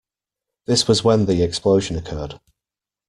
[0.65, 2.39] This was when the explosion occurred.